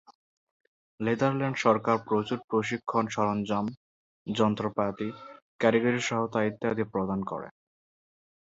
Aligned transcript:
Netherland 0.99 1.57
সরকার 1.57 1.97
প্রচুর 2.07 2.39
প্রশিক্ষণ 2.49 3.05
সরঞ্জাম, 3.07 3.65
যন্ত্রপাতি, 4.27 5.07
কারিগরি 5.59 6.01
সহায়তা 6.01 6.39
ইত্যাদি 6.49 6.83
প্রদান 6.93 7.19
করে। 7.31 7.47